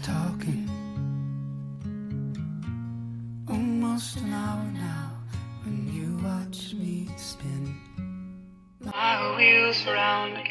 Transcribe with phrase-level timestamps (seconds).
[0.00, 0.68] talking.
[3.48, 5.12] Almost an hour now
[5.64, 7.76] when you watch me spin.
[8.80, 10.45] My wheels around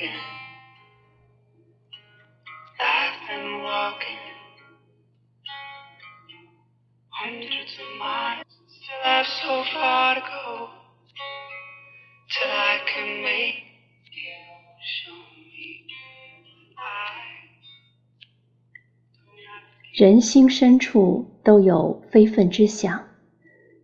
[19.95, 22.99] 人心深处都有非分之想，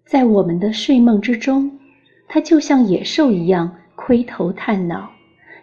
[0.05, 1.71] 在我们的睡梦之中，
[2.27, 5.09] 它就像野兽一样窥头探脑，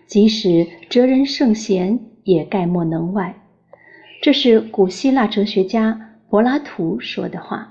[0.07, 3.43] 即使哲人圣贤也概莫能外。
[4.23, 7.71] 这是古希腊哲学家柏拉图说的话。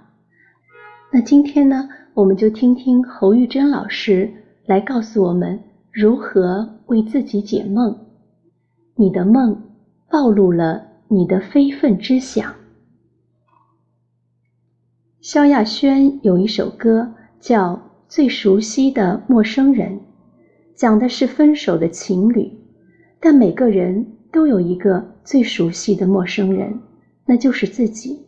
[1.11, 4.31] 那今天呢，我们就听听侯玉珍老师
[4.67, 5.59] 来告诉我们
[5.91, 7.97] 如何为自己解梦。
[8.93, 9.63] 你的梦
[10.11, 12.53] 暴露了你的非分之想。
[15.27, 17.73] 萧亚轩有一首歌叫
[18.07, 19.91] 《最熟悉的陌生人》，
[20.73, 22.49] 讲的是分手的情侣，
[23.19, 26.79] 但每个人都有一个最熟悉的陌生人，
[27.25, 28.25] 那就是自己。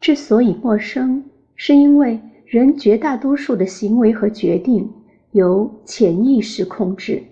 [0.00, 1.22] 之所以陌生，
[1.56, 4.90] 是因为人绝大多数的行为和决定
[5.32, 7.22] 由潜意识控制，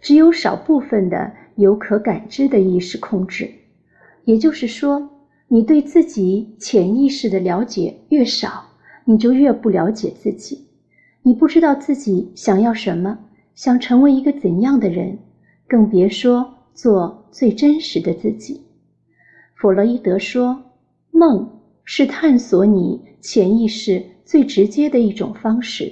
[0.00, 3.50] 只有少部分的由可感知的意识控制。
[4.24, 5.10] 也就是说。
[5.50, 8.64] 你对自己潜意识的了解越少，
[9.06, 10.66] 你就越不了解自己。
[11.22, 13.18] 你不知道自己想要什么，
[13.54, 15.18] 想成为一个怎样的人，
[15.66, 18.62] 更别说做最真实的自己。
[19.54, 20.62] 弗洛伊德说，
[21.10, 21.50] 梦
[21.82, 25.90] 是探索你潜意识最直接的一种方式。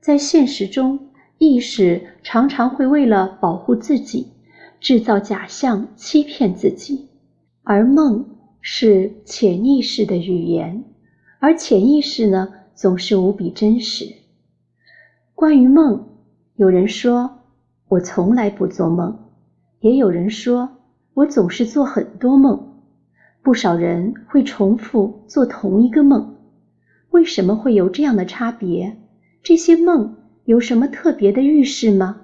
[0.00, 0.98] 在现实中，
[1.36, 4.26] 意识常常会为了保护自己，
[4.80, 7.08] 制造假象欺骗自己，
[7.62, 8.24] 而梦。
[8.60, 10.84] 是潜意识的语言，
[11.38, 14.06] 而潜意识呢，总是无比真实。
[15.34, 16.08] 关于梦，
[16.56, 17.38] 有人说
[17.88, 19.18] 我从来不做梦，
[19.80, 20.68] 也有人说
[21.14, 22.68] 我总是做很多梦。
[23.42, 26.36] 不少人会重复做同一个梦，
[27.08, 28.98] 为什么会有这样的差别？
[29.42, 32.20] 这些梦有什么特别的预示吗？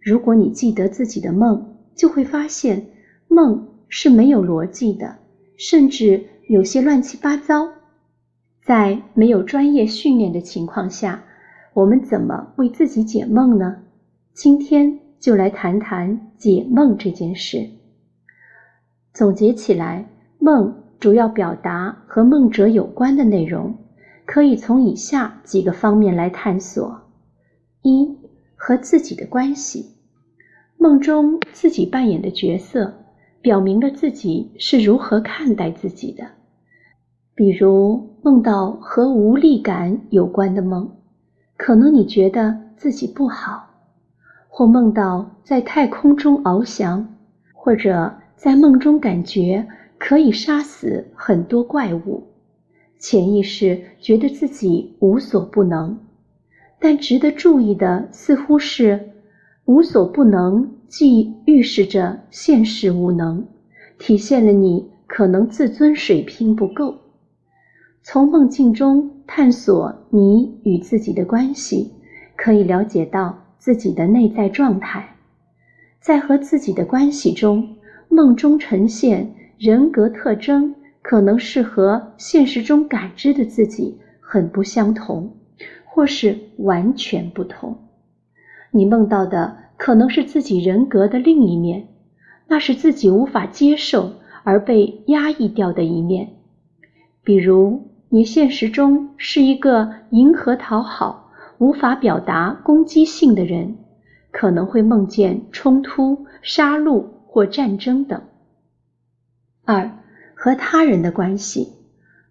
[0.00, 2.86] 如果你记得自己的梦，就会发现
[3.26, 5.16] 梦是没有逻辑的。
[5.56, 7.72] 甚至有些乱七八糟。
[8.62, 11.22] 在没有专业训练的情况下，
[11.72, 13.76] 我们怎么为自己解梦呢？
[14.32, 17.70] 今天就来谈谈解梦这件事。
[19.14, 20.08] 总结起来，
[20.38, 23.76] 梦主要表达和梦者有关的内容，
[24.24, 27.02] 可以从以下几个方面来探索：
[27.82, 28.18] 一、
[28.56, 29.94] 和自己的关系，
[30.76, 33.05] 梦中自己扮演的角色。
[33.46, 36.26] 表明了自己是如何看待自己的，
[37.36, 40.90] 比如梦到和无力感有关的梦，
[41.56, 43.70] 可能你觉得自己不好；
[44.48, 47.14] 或梦到在太空中翱翔，
[47.52, 49.64] 或者在梦中感觉
[49.96, 52.24] 可以杀死很多怪物，
[52.98, 55.96] 潜意识觉得自己无所不能。
[56.80, 59.12] 但值得注意的似乎是，
[59.66, 60.72] 无所不能。
[60.88, 63.44] 既预示着现实无能，
[63.98, 66.94] 体现了你可能自尊水平不够。
[68.02, 71.90] 从梦境中探索你与自己的关系，
[72.36, 75.16] 可以了解到自己的内在状态。
[76.00, 77.68] 在和自己的关系中，
[78.08, 79.28] 梦中呈现
[79.58, 80.72] 人格特征
[81.02, 85.36] 可能是和现实中感知的自己很不相同，
[85.84, 87.76] 或是完全不同。
[88.76, 89.56] 你梦到的。
[89.78, 91.88] 可能是自己人格的另一面，
[92.48, 94.10] 那是自己无法接受
[94.42, 96.30] 而被压抑掉的一面。
[97.22, 103.76] 比如，你现实中是一个迎合讨好、无法表达攻击性的人，
[104.30, 108.22] 可能会梦见冲突、杀戮或战争等。
[109.66, 109.90] 二、
[110.34, 111.68] 和他人的关系，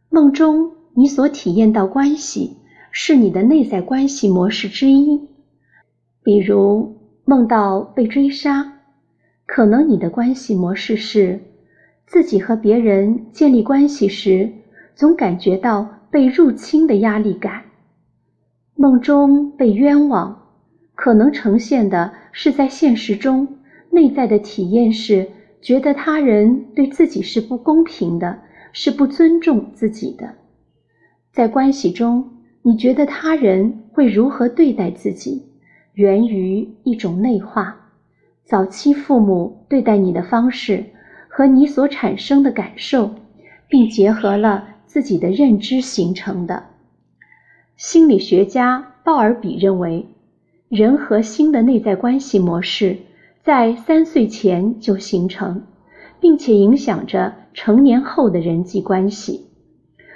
[0.10, 2.58] 梦中你所体验到关系
[2.90, 5.28] 是你的内在关系模式之一，
[6.26, 6.94] 比如。
[7.28, 8.74] 梦到被追杀，
[9.48, 11.40] 可能你的关系模式是
[12.06, 14.48] 自己和别人建立关系时，
[14.94, 17.64] 总感觉到被入侵的压力感。
[18.76, 20.40] 梦中被冤枉，
[20.94, 23.58] 可能呈现的是在现实中
[23.90, 25.28] 内在的体验是
[25.64, 28.38] 觉得他人对自己是不公平的，
[28.72, 30.32] 是不尊重自己的。
[31.34, 32.24] 在关系中，
[32.62, 35.55] 你觉得他人会如何对待自己？
[35.96, 37.74] 源于一种内化，
[38.44, 40.84] 早期父母对待你的方式
[41.30, 43.16] 和你所产生的感受
[43.70, 46.66] 并结合了自己的认知形成的。
[47.78, 50.06] 心理学家鲍尔比认为，
[50.68, 52.98] 人和心的内在关系模式
[53.42, 55.64] 在三岁前就形成，
[56.20, 59.48] 并且影响着成年后的人际关系，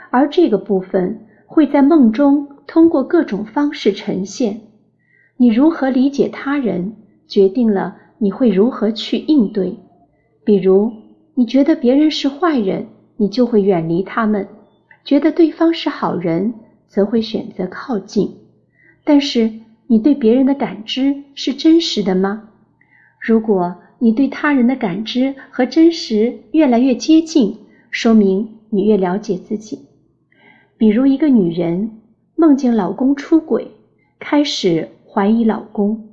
[0.09, 4.59] 而这个部分会在梦中通过各种方式呈现。
[5.41, 9.73] 你如何理解他人，决定了你会如何去应对。
[10.43, 10.91] 比如，
[11.33, 14.43] 你觉得别人是坏人，你就会远离他们；
[15.05, 16.53] 觉得对方是好人。
[16.89, 18.35] 则会选择靠近，
[19.03, 19.51] 但是
[19.85, 22.49] 你对别人的感知是真实的吗？
[23.19, 27.55] 如果你对他人的感知和真实越来越接近，
[27.91, 29.85] 说明你越了解自己。
[30.79, 31.91] 比如一个女人
[32.35, 33.67] 梦见老公出轨，
[34.17, 36.09] 开始怀疑老公，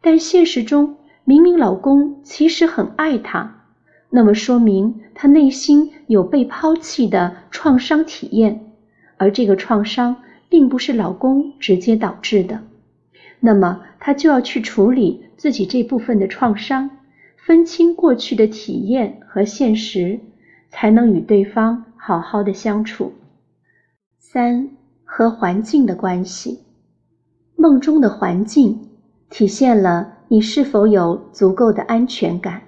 [0.00, 3.64] 但现实中明明老公其实很爱她，
[4.08, 8.72] 那么说明她内心有被抛弃的创伤体验。
[9.16, 10.16] 而这个创伤
[10.48, 12.62] 并不是老公直接导致的，
[13.40, 16.88] 那么她就要去处理自己这部分的创伤，
[17.36, 20.20] 分清过去的体验和现实，
[20.68, 23.12] 才能与对方好好的相处。
[24.18, 24.70] 三
[25.04, 26.60] 和环境的关系，
[27.60, 28.80] 梦中的环境
[29.28, 32.62] 体现了你是否有足够的安全感。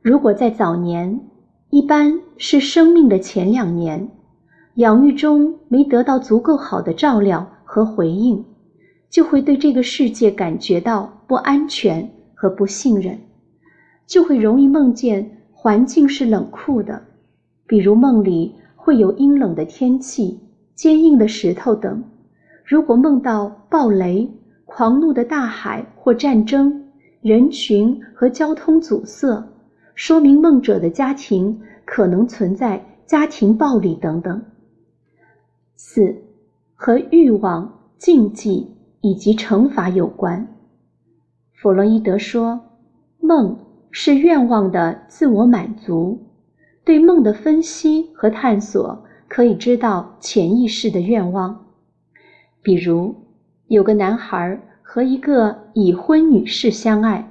[0.00, 1.20] 如果在早年，
[1.68, 4.08] 一般是生命的前两年。
[4.76, 8.42] 养育中没得到足够好的照料和回应，
[9.10, 13.18] 就会对这个世界感觉到不安全和不信任，
[14.06, 17.02] 就会容易梦见环境是冷酷的，
[17.66, 20.40] 比如梦里会有阴冷的天气、
[20.74, 22.02] 坚硬的石头等。
[22.70, 24.30] 如果梦到暴雷、
[24.64, 26.88] 狂怒的大海或战争、
[27.20, 29.44] 人群和交通阻塞，
[29.96, 34.40] 说明梦者的家庭可能存在家庭暴力等等。
[35.74, 36.14] 四
[36.76, 38.70] 和欲望、禁忌
[39.00, 40.46] 以及惩罚有关。
[41.54, 42.60] 弗洛伊德说，
[43.18, 43.58] 梦
[43.90, 46.16] 是愿望的自我满足。
[46.84, 51.66] 对梦的分析和探索，可以知道潜意识的愿望。
[52.62, 53.14] 比如，
[53.68, 57.28] 有个男孩和一个已婚女士相爱，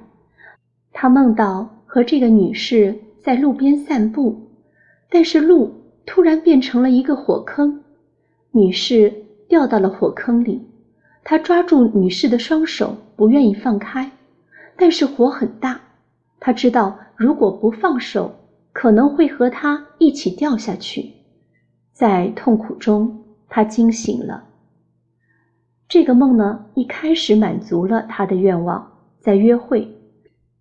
[0.91, 4.47] 他梦到和这个女士在路边散步，
[5.09, 5.71] 但是路
[6.05, 7.83] 突然变成了一个火坑。
[8.51, 9.13] 女士
[9.47, 10.67] 掉到了火坑里，
[11.23, 14.09] 他抓住女士的双手，不愿意放开。
[14.75, 15.79] 但是火很大，
[16.39, 18.33] 他知道如果不放手，
[18.71, 21.11] 可能会和她一起掉下去。
[21.91, 24.45] 在痛苦中，他惊醒了。
[25.89, 29.87] 这个梦呢，一开始满足了他的愿望，在约会，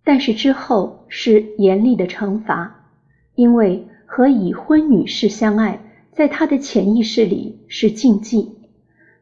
[0.03, 2.89] 但是之后是严厉的惩罚，
[3.35, 5.79] 因为和已婚女士相爱。
[6.11, 8.57] 在他的潜意识里是禁忌，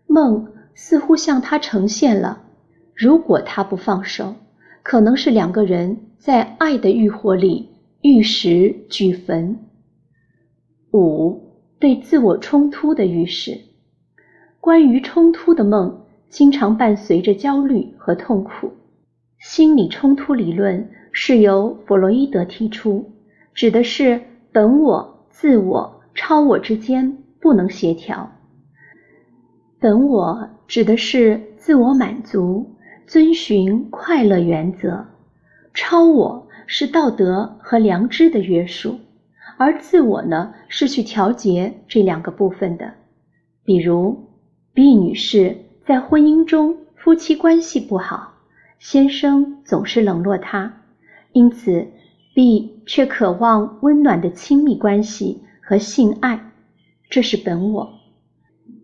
[0.07, 2.42] 梦似乎向他呈现了，
[2.95, 4.33] 如果他不放手，
[4.81, 7.69] 可能是两个人在爱的欲火里
[8.01, 9.60] 玉石俱焚。
[10.92, 13.60] 五对自我冲突的预示，
[14.60, 18.72] 关于冲突的梦经常伴随着焦虑和痛苦。
[19.39, 23.12] 心理冲突理论是由弗洛伊德提出，
[23.53, 25.93] 指的是本我、自我。
[26.19, 28.31] 超我之间不能协调。
[29.79, 35.05] 本我指的是自我满足、遵循快乐原则；
[35.75, 38.96] 超我是道德和良知的约束，
[39.57, 42.96] 而自我呢是去调节这两个部分的。
[43.63, 44.17] 比如
[44.74, 45.55] ，B 女士
[45.88, 48.34] 在婚姻中夫妻关系不好，
[48.77, 50.82] 先生总是冷落她，
[51.32, 51.88] 因此
[52.36, 55.41] B 却渴望温暖的亲密关系。
[55.62, 56.51] 和性爱，
[57.10, 57.89] 这是本我，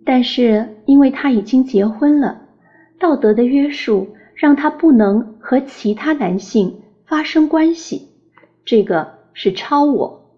[0.03, 2.41] 但是因为他已经结婚了，
[2.99, 8.09] 道德的约束让他不能和其他男性发生关系，
[8.65, 10.29] 这个是超我，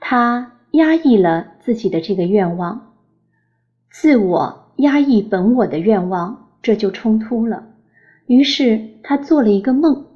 [0.00, 2.94] 他压抑了自己的这个愿望，
[3.90, 7.64] 自我压抑本我的愿望，这就冲突了。
[8.26, 10.06] 于是他做了一个梦，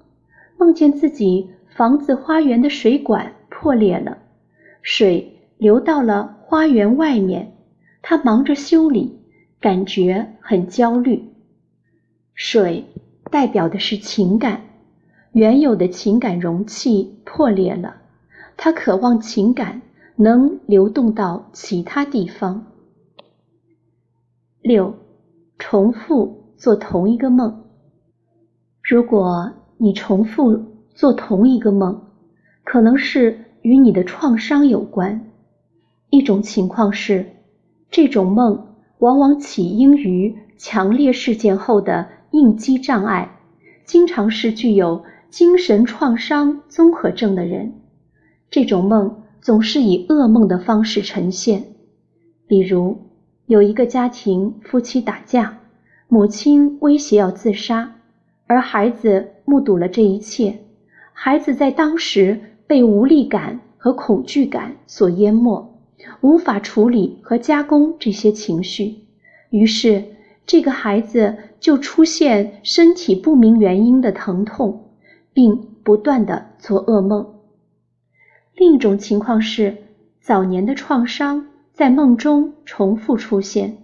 [0.57, 4.19] 梦见自己房子花园的水管破裂了。
[4.83, 7.53] 水流到了花园外面，
[8.03, 9.19] 他忙着修理，
[9.61, 11.25] 感觉很焦虑。
[12.35, 12.85] 水
[13.31, 14.63] 代表的是情感，
[15.33, 17.97] 原有的情感容器破裂了，
[18.57, 19.83] 他渴望情感
[20.15, 22.65] 能流动到其他地方。
[24.67, 24.95] 六，
[25.59, 27.65] 重复做同一个梦。
[28.83, 30.61] 如果你重复
[30.95, 32.03] 做同一个梦，
[32.65, 33.41] 可能是。
[33.63, 35.33] 与你的创伤有关，
[36.11, 37.27] 一种情况是，
[37.91, 38.65] 这种梦
[38.99, 43.41] 往往起因于强烈事件后的应激障碍，
[43.85, 47.73] 经常是具有精神创伤综合症的人。
[48.51, 51.65] 这种梦总是以噩梦的方式呈现，
[52.47, 52.97] 比如
[53.47, 55.59] 有一个家庭夫妻打架，
[56.09, 57.95] 母亲威胁要自杀，
[58.49, 60.59] 而孩子目睹了这一切，
[61.13, 65.81] 孩子在当时被无力感和恐惧感所淹没，
[66.23, 68.97] 无法处理和加工这些情绪，
[69.51, 70.03] 于是
[70.45, 74.91] 这个孩子就出现身体不明原因的疼痛，
[75.33, 77.35] 并不断的做噩梦。
[78.57, 79.77] 另一种情况是，
[80.21, 83.77] 早年的创伤在梦中重复出现，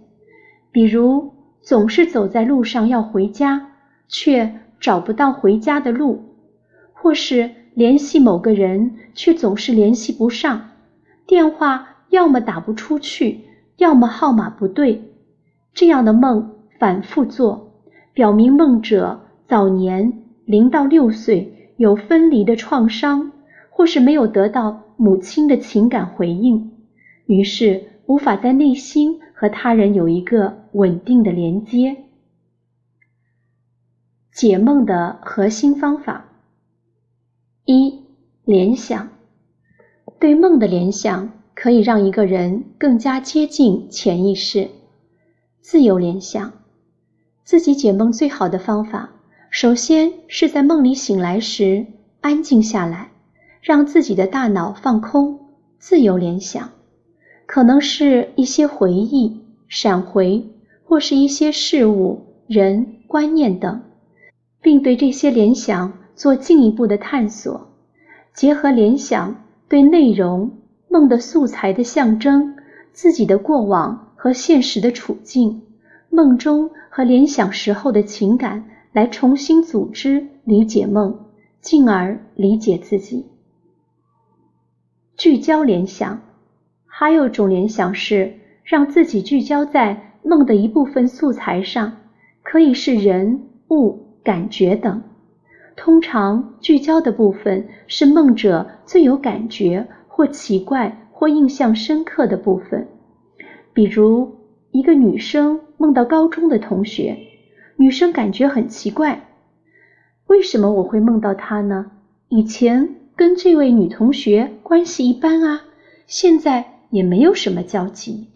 [0.71, 1.31] 比如
[1.61, 3.67] 总是走在路上要回家，
[4.07, 6.23] 却找不到回家的路，
[6.91, 10.71] 或是联系某个人却总是联系不上，
[11.27, 13.41] 电话要么打不出去，
[13.77, 14.99] 要么号码不对。
[15.75, 17.73] 这样的梦反复做，
[18.11, 20.11] 表明梦者早年
[20.45, 23.31] 零到六岁有分离的创伤。
[23.75, 26.72] 或是没有得到母亲的情感回应，
[27.25, 31.97] 于是无法在内心和他人有一个稳定的连接。
[34.33, 36.25] 解梦的核心方法：
[37.65, 38.01] 一、
[38.45, 39.09] 联想。
[40.19, 44.69] 对梦的联想可以让一个人更加接近潜意识。
[45.61, 46.53] 自由联想，
[47.43, 49.11] 自己解梦最好的方法，
[49.49, 51.85] 首先是在梦里醒来时
[52.21, 53.11] 安静下来。
[53.61, 55.39] 让自己的大脑放空，
[55.79, 56.72] 自由联想，
[57.53, 60.43] 可能是一些回忆闪回，
[60.83, 63.79] 或是一些事物、人、观念等，
[64.59, 67.69] 并对这些联想做进一步的探索。
[68.33, 69.35] 结合联想
[69.69, 70.49] 对内容、
[70.89, 72.55] 梦的素材的象征、
[72.91, 75.61] 自己的过往和现实的处境、
[76.09, 81.19] 梦中和联想时候的情感，来重新组织理解梦，
[81.61, 83.27] 进而理解自己。
[85.15, 86.19] 聚焦联想，
[86.95, 88.31] 还有一种联想是
[88.63, 91.91] 让自己聚焦在梦的一部分素材上，
[92.43, 95.01] 可以是人物、感觉等。
[95.75, 102.87] 通常聚焦的部分是梦者最有感觉或奇怪或印象深刻的部分。
[103.73, 104.31] 比如，
[104.69, 107.17] 一个女生梦到高中的同学，
[107.75, 109.29] 女生感觉很奇怪，
[110.27, 111.87] 为什么我会梦到她呢？
[112.29, 112.97] 以前。
[113.15, 115.61] 跟这位女同学关系一般啊，
[116.07, 118.29] 现在也没有什么交集。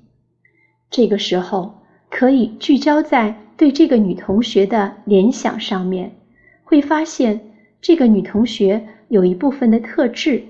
[0.90, 6.12] 这个时候可以聚焦在对这个女同学的联想上面，
[6.64, 7.40] 会发现
[7.80, 10.42] 这个女同学有一部分的特质，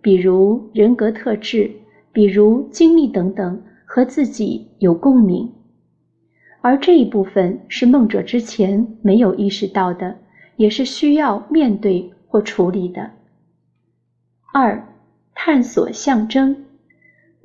[0.00, 1.68] 比如人格特质，
[2.12, 5.52] 比如经历等等，和自己有共鸣。
[6.60, 10.16] 而这一部分是梦者之前没有意识到的，
[10.56, 13.10] 也是需要面对或处理的。
[14.54, 14.94] 二、
[15.34, 16.64] 探索象征。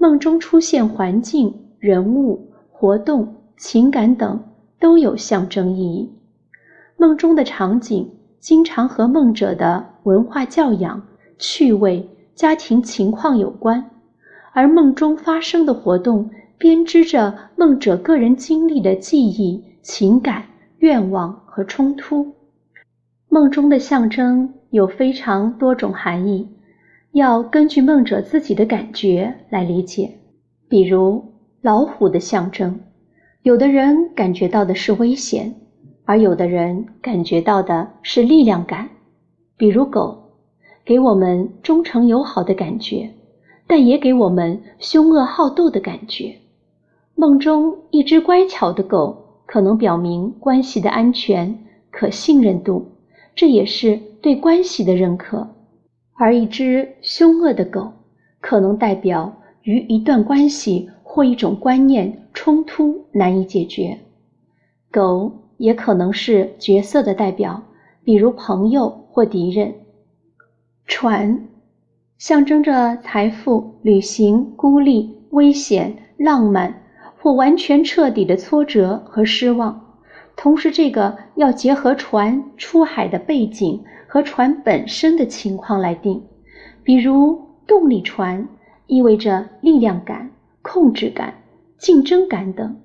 [0.03, 4.43] 梦中出现环境、人物、活动、情感等
[4.77, 6.11] 都有象征意义。
[6.97, 11.01] 梦中的场景经常和梦者的文化教养、
[11.39, 12.05] 趣味、
[12.35, 13.91] 家庭情况有关，
[14.51, 20.43] 而梦中发生的活动编织着梦者个人经历的记忆、情感、
[20.79, 22.29] 愿望和冲突。
[23.29, 26.49] 梦中的象征有非常多种含义。
[27.13, 30.17] 要根据梦者自己的感觉来理解，
[30.67, 31.23] 比如
[31.61, 32.79] 老虎的象征，
[33.43, 35.53] 有的人感觉到的是危险，
[36.05, 38.89] 而有的人感觉到的是力量感。
[39.57, 40.31] 比如狗，
[40.83, 43.11] 给我们忠诚友好的感觉，
[43.67, 46.35] 但也给我们凶恶好斗的感觉。
[47.13, 52.87] 梦中一只乖巧的狗，可能表明关系的安全、可信任度，
[53.35, 55.47] 这也是对关系的认可。
[56.15, 57.91] 而一只凶恶的狗，
[58.39, 63.97] 可能代表与一段关系或一种观念冲突难以解决。
[64.91, 67.63] 狗也可能是角色的代表，
[68.03, 69.73] 比如朋友或敌人。
[70.85, 71.47] 船
[72.17, 76.83] 象征着财富、旅行、孤立、危险、浪漫
[77.17, 79.97] 或完全彻底的挫折和失望。
[80.35, 83.83] 同时，这个要结合船出海的背景。
[84.13, 86.21] 和船本身的情况来定，
[86.83, 88.47] 比如动力船
[88.85, 90.29] 意味着力量感、
[90.61, 91.33] 控制感、
[91.79, 92.75] 竞争感等；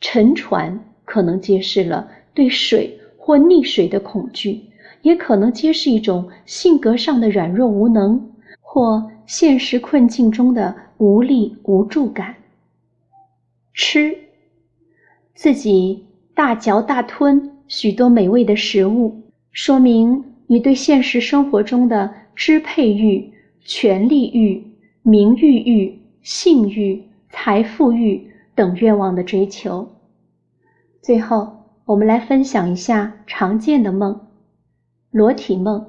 [0.00, 4.62] 沉船可能揭示了对水或溺水的恐惧，
[5.02, 12.34] 也可能揭示一种性格上的软弱无能或现实困境中的无力无助感。
[13.74, 14.16] 吃，
[15.34, 23.32] 自己大嚼大吞许多美味的食物，说明你对现实生活中的支配欲、
[23.62, 24.62] 权力欲、
[25.02, 29.88] 名誉欲、性欲、财富欲等愿望的追求。
[31.00, 31.56] 最后。
[31.84, 34.20] 我们来分享一下常见的梦：
[35.10, 35.84] 裸体梦，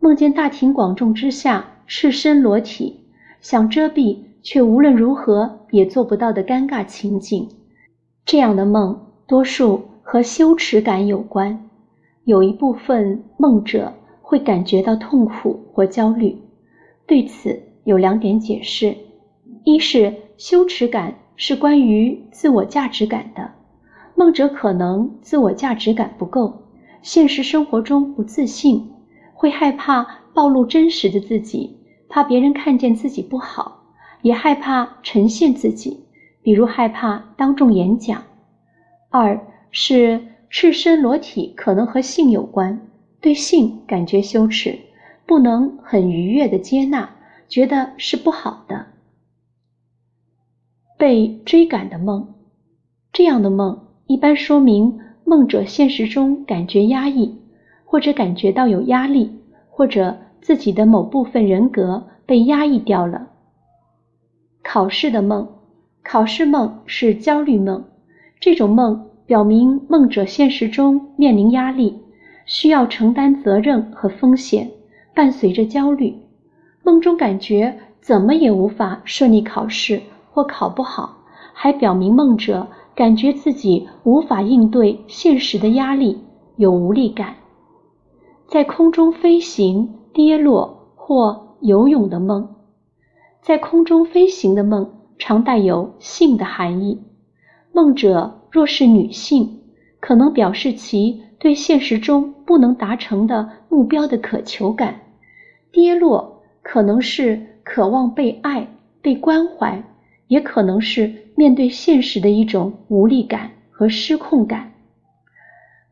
[0.00, 3.00] 梦见大庭广众之下赤身裸体，
[3.42, 7.46] 想遮蔽却无论如何也做不到的尴尬情景。
[8.24, 11.68] 这样的梦多数和羞耻感有关，
[12.24, 16.38] 有一部分梦者会感觉到痛苦或焦虑。
[17.06, 18.96] 对此有两点解释：
[19.64, 23.50] 一是羞耻感是关于自我价值感的。
[24.14, 26.62] 梦者可能自我价值感不够，
[27.02, 28.92] 现实生活中不自信，
[29.34, 31.76] 会害怕暴露真实的自己，
[32.08, 33.82] 怕别人看见自己不好，
[34.22, 36.04] 也害怕呈现自己，
[36.42, 38.22] 比如害怕当众演讲。
[39.10, 39.38] 二
[39.70, 40.20] 是
[40.52, 42.78] 赤身裸体可能和性有关，
[43.22, 44.78] 对性感觉羞耻，
[45.24, 47.08] 不能很愉悦的接纳，
[47.48, 48.84] 觉得是不好的。
[50.98, 52.34] 被追赶的梦，
[53.14, 53.88] 这样的梦。
[54.06, 57.34] 一般说明梦者现实中感觉压抑，
[57.86, 59.34] 或者感觉到有压力，
[59.70, 63.30] 或者自己的某部分人格被压抑掉了。
[64.62, 65.48] 考试的梦，
[66.04, 67.82] 考试梦是焦虑梦，
[68.38, 71.98] 这种梦表明梦者现实中面临压力，
[72.44, 74.70] 需要承担责任和风险，
[75.14, 76.14] 伴随着焦虑。
[76.82, 81.16] 梦中感觉怎么也无法顺利考试或考不好，
[81.54, 82.66] 还表明梦者。
[82.94, 86.18] 感觉自己无法应对现实的压力，
[86.56, 87.36] 有无力感。
[88.46, 92.50] 在空中飞行、跌落或游泳的梦，
[93.40, 97.00] 在空中飞行的梦常带有性的含义。
[97.72, 99.58] 梦者若是女性，
[99.98, 105.00] 可能表示其对现实中不能达成的目标的渴求感。
[105.72, 108.68] 跌落可能是渴望被爱、
[109.00, 109.82] 被关怀。
[110.28, 114.72] 也可能是面对现实的一种无力感和失控感。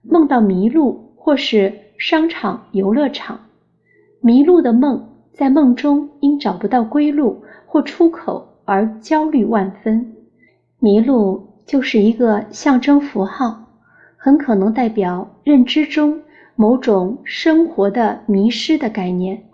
[0.00, 3.38] 梦到迷路或是商场、游乐场，
[4.22, 10.16] 迷路的梦，在梦中因找不到归路或出口而焦虑万分。
[10.78, 13.62] 迷路就是一个象征符号，
[14.16, 16.20] 很可能代表认知中
[16.56, 19.44] 某种生活的迷失的概念。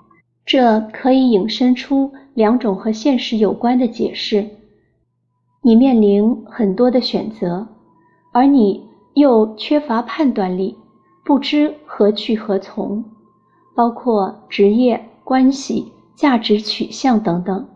[0.47, 4.49] 这可以引申出两种和现实有关的解释。
[5.61, 7.69] 你面临很多的选择，
[8.33, 10.79] 而你又缺乏判断力，
[11.23, 13.05] 不知何去何从，
[13.75, 17.69] 包括职业、关系、价值取向等等。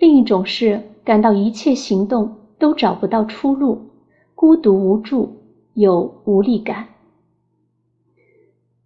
[0.00, 3.90] 另一种是感到一切行动都找不到出路，
[4.34, 5.36] 孤独无助，
[5.74, 6.86] 有无力感。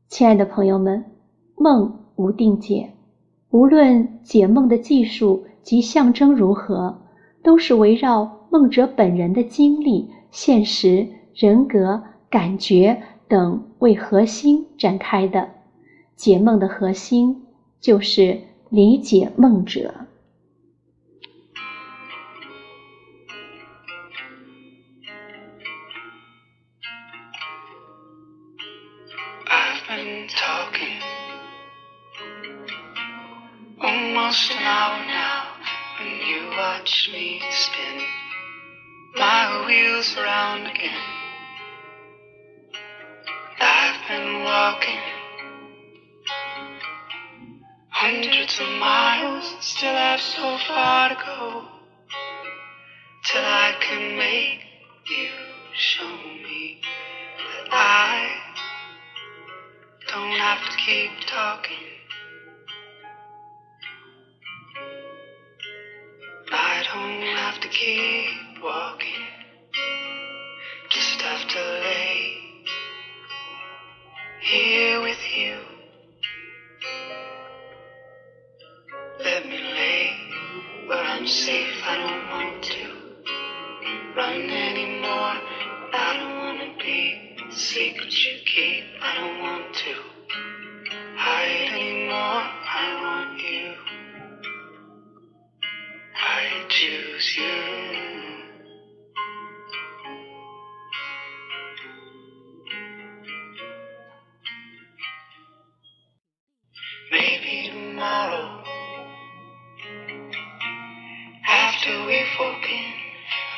[0.09, 1.05] 亲爱的朋友们，
[1.57, 2.93] 梦无定解，
[3.51, 6.99] 无论解梦的技术及象征如何。
[7.45, 15.49] 都是围绕梦者本人的经历、现实、人格、感觉等为核心展开的。
[16.15, 17.45] 解梦的核心
[17.81, 18.39] 就是
[18.71, 19.93] 理解梦者。
[35.99, 38.03] When you watch me spin
[39.17, 41.03] my wheels around again.
[43.61, 45.01] I've been walking
[47.89, 51.72] hundreds of miles, still have so far to go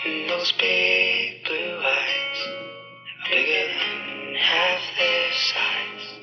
[0.05, 6.20] and those big blue eyes are bigger than half their size.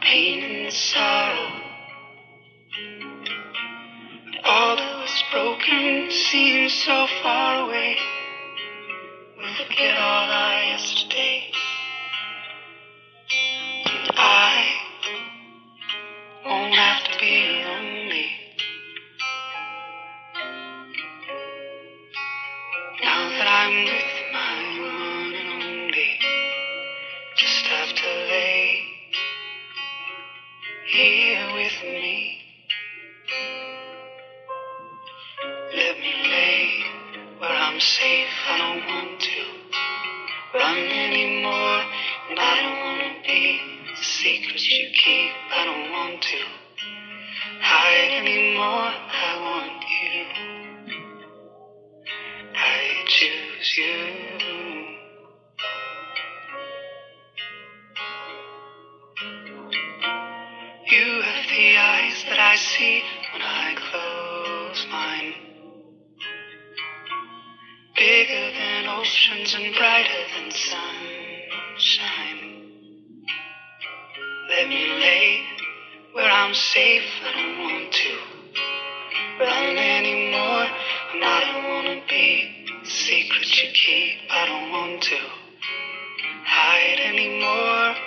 [0.00, 1.60] Pain and sorrow.
[4.44, 7.96] All that was broken seems so far away.
[35.94, 36.84] Let me lay
[37.38, 38.26] where I'm safe.
[38.48, 41.84] I don't want to run anymore,
[42.30, 43.60] and I don't want to be
[43.94, 45.30] the secrets you keep.
[45.52, 46.53] I don't want to
[76.44, 77.08] I'm safe.
[77.22, 78.12] I don't want to
[79.40, 80.68] run anymore.
[81.14, 84.18] And I don't want to be the secret you keep.
[84.30, 85.16] I don't want to
[86.44, 88.03] hide anymore.